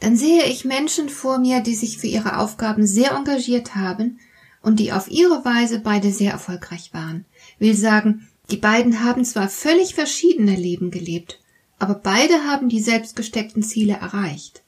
[0.00, 4.18] dann sehe ich Menschen vor mir, die sich für ihre Aufgaben sehr engagiert haben
[4.62, 7.24] und die auf ihre Weise beide sehr erfolgreich waren.
[7.58, 11.40] Will sagen, die beiden haben zwar völlig verschiedene Leben gelebt,
[11.78, 14.62] aber beide haben die selbstgesteckten Ziele erreicht.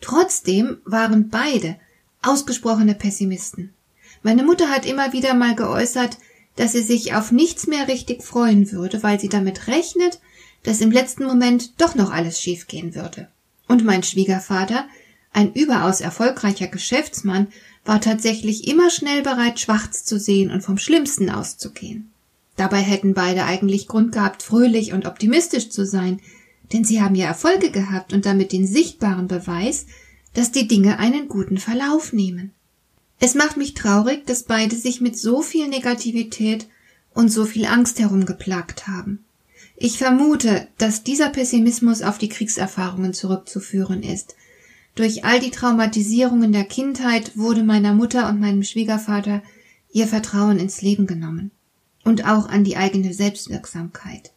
[0.00, 1.76] Trotzdem waren beide
[2.22, 3.72] ausgesprochene Pessimisten.
[4.22, 6.18] Meine Mutter hat immer wieder mal geäußert,
[6.56, 10.20] dass sie sich auf nichts mehr richtig freuen würde, weil sie damit rechnet,
[10.62, 13.28] dass im letzten Moment doch noch alles schiefgehen würde.
[13.70, 14.88] Und mein Schwiegervater,
[15.32, 17.46] ein überaus erfolgreicher Geschäftsmann,
[17.84, 22.10] war tatsächlich immer schnell bereit, schwarz zu sehen und vom Schlimmsten auszugehen.
[22.56, 26.20] Dabei hätten beide eigentlich Grund gehabt, fröhlich und optimistisch zu sein,
[26.72, 29.86] denn sie haben ja Erfolge gehabt und damit den sichtbaren Beweis,
[30.34, 32.50] dass die Dinge einen guten Verlauf nehmen.
[33.20, 36.66] Es macht mich traurig, dass beide sich mit so viel Negativität
[37.14, 39.24] und so viel Angst herumgeplagt haben.
[39.82, 44.36] Ich vermute, dass dieser Pessimismus auf die Kriegserfahrungen zurückzuführen ist.
[44.94, 49.42] Durch all die Traumatisierungen der Kindheit wurde meiner Mutter und meinem Schwiegervater
[49.90, 51.50] ihr Vertrauen ins Leben genommen
[52.04, 54.32] und auch an die eigene Selbstwirksamkeit.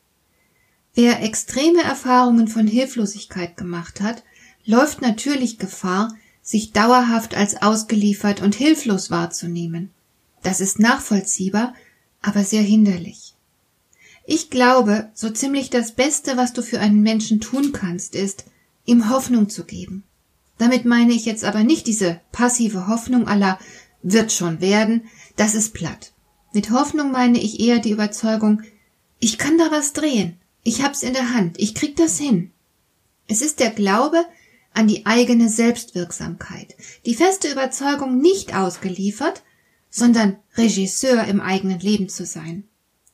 [0.94, 4.24] Wer extreme Erfahrungen von Hilflosigkeit gemacht hat,
[4.64, 9.90] läuft natürlich Gefahr, sich dauerhaft als ausgeliefert und hilflos wahrzunehmen.
[10.42, 11.74] Das ist nachvollziehbar,
[12.22, 13.33] aber sehr hinderlich.
[14.26, 18.46] Ich glaube, so ziemlich das Beste, was du für einen Menschen tun kannst, ist,
[18.86, 20.04] ihm Hoffnung zu geben.
[20.58, 23.60] Damit meine ich jetzt aber nicht diese passive Hoffnung aller
[24.02, 25.04] wird schon werden,
[25.36, 26.14] das ist platt.
[26.54, 28.62] Mit Hoffnung meine ich eher die Überzeugung,
[29.20, 32.52] ich kann da was drehen, ich hab's in der Hand, ich krieg das hin.
[33.28, 34.24] Es ist der Glaube
[34.74, 39.44] an die eigene Selbstwirksamkeit, die feste Überzeugung, nicht ausgeliefert,
[39.90, 42.66] sondern Regisseur im eigenen Leben zu sein.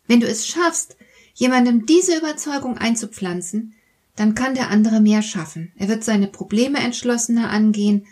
[0.07, 0.95] Wenn du es schaffst,
[1.39, 3.73] jemandem diese Überzeugung einzupflanzen,
[4.17, 5.71] dann kann der andere mehr schaffen.
[5.77, 8.05] Er wird seine Probleme entschlossener angehen,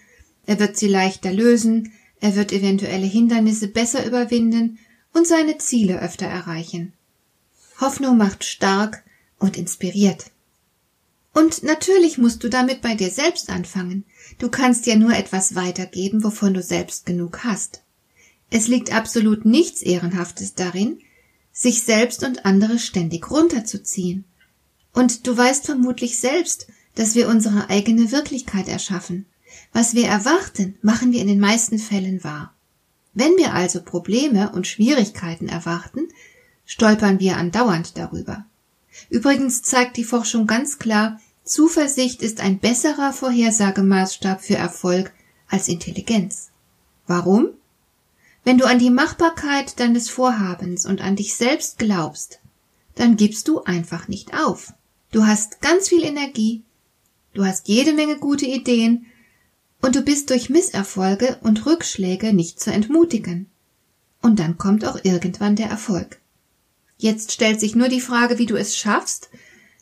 [0.45, 4.79] er wird sie leichter lösen, er wird eventuelle Hindernisse besser überwinden
[5.13, 6.93] und seine Ziele öfter erreichen.
[7.81, 9.03] Hoffnung macht stark
[9.39, 10.31] und inspiriert.
[11.33, 14.05] Und natürlich musst du damit bei dir selbst anfangen.
[14.39, 17.81] Du kannst ja nur etwas weitergeben, wovon du selbst genug hast.
[18.49, 21.01] Es liegt absolut nichts Ehrenhaftes darin,
[21.57, 24.25] sich selbst und andere ständig runterzuziehen.
[24.93, 29.25] Und du weißt vermutlich selbst, dass wir unsere eigene Wirklichkeit erschaffen.
[29.73, 32.53] Was wir erwarten, machen wir in den meisten Fällen wahr.
[33.15, 36.09] Wenn wir also Probleme und Schwierigkeiten erwarten,
[36.65, 38.45] stolpern wir andauernd darüber.
[39.09, 45.11] Übrigens zeigt die Forschung ganz klar, Zuversicht ist ein besserer Vorhersagemaßstab für Erfolg
[45.47, 46.49] als Intelligenz.
[47.07, 47.49] Warum?
[48.47, 52.39] Wenn du an die Machbarkeit deines Vorhabens und an dich selbst glaubst,
[52.95, 54.71] dann gibst du einfach nicht auf.
[55.11, 56.63] Du hast ganz viel Energie,
[57.33, 59.05] du hast jede Menge gute Ideen
[59.81, 63.47] und du bist durch Misserfolge und Rückschläge nicht zu entmutigen.
[64.21, 66.21] Und dann kommt auch irgendwann der Erfolg.
[66.97, 69.27] Jetzt stellt sich nur die Frage, wie du es schaffst,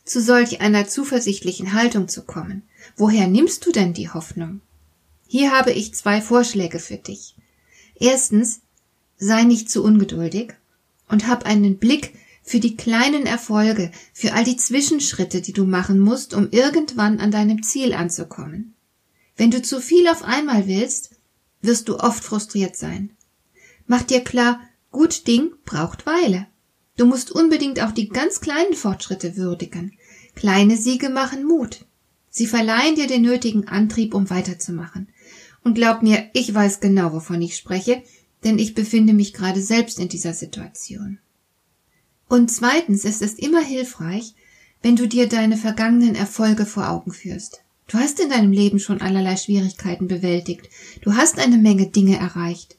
[0.04, 2.64] zu solch einer zuversichtlichen Haltung zu kommen.
[2.96, 4.60] Woher nimmst du denn die Hoffnung?
[5.28, 7.36] Hier habe ich zwei Vorschläge für dich.
[7.98, 8.60] Erstens,
[9.18, 10.52] sei nicht zu ungeduldig
[11.08, 15.98] und hab einen Blick für die kleinen Erfolge, für all die Zwischenschritte, die du machen
[15.98, 18.74] musst, um irgendwann an deinem Ziel anzukommen.
[19.36, 21.10] Wenn du zu viel auf einmal willst,
[21.60, 23.10] wirst du oft frustriert sein.
[23.86, 24.60] Mach dir klar,
[24.92, 26.46] gut Ding braucht Weile.
[26.96, 29.92] Du musst unbedingt auch die ganz kleinen Fortschritte würdigen.
[30.34, 31.84] Kleine Siege machen Mut.
[32.30, 35.08] Sie verleihen dir den nötigen Antrieb, um weiterzumachen.
[35.66, 38.00] Und glaub mir, ich weiß genau, wovon ich spreche,
[38.44, 41.18] denn ich befinde mich gerade selbst in dieser Situation.
[42.28, 44.34] Und zweitens ist es immer hilfreich,
[44.80, 47.64] wenn du dir deine vergangenen Erfolge vor Augen führst.
[47.88, 50.68] Du hast in deinem Leben schon allerlei Schwierigkeiten bewältigt,
[51.00, 52.76] du hast eine Menge Dinge erreicht,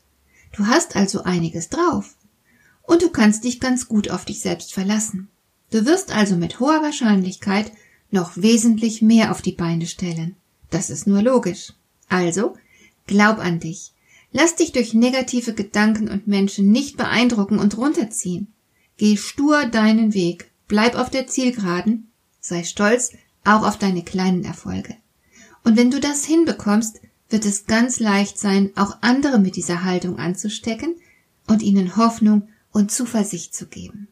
[0.55, 2.15] du hast also einiges drauf.
[2.83, 5.27] Und du kannst dich ganz gut auf dich selbst verlassen.
[5.71, 7.69] Du wirst also mit hoher Wahrscheinlichkeit
[8.11, 10.37] noch wesentlich mehr auf die Beine stellen.
[10.69, 11.73] Das ist nur logisch.
[12.07, 12.55] Also,
[13.07, 13.93] Glaub an dich.
[14.31, 18.53] Lass dich durch negative Gedanken und Menschen nicht beeindrucken und runterziehen.
[18.97, 23.13] Geh stur deinen Weg, bleib auf der Zielgeraden, sei stolz
[23.43, 24.95] auch auf deine kleinen Erfolge.
[25.63, 26.99] Und wenn du das hinbekommst,
[27.29, 30.95] wird es ganz leicht sein, auch andere mit dieser Haltung anzustecken
[31.47, 34.07] und ihnen Hoffnung und Zuversicht zu geben.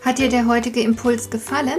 [0.00, 1.78] Hat dir der heutige Impuls gefallen?